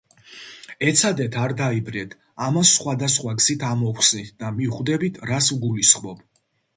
[0.91, 2.15] ეცადეთ არ დაიბნეთ,
[2.45, 6.25] ამას სხვა და სხვა გზით ამოვხსნით და მივხვდებით რას ვგულისხმობ.